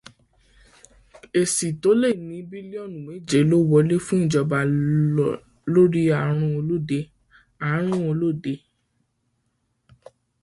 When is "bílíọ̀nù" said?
2.49-2.97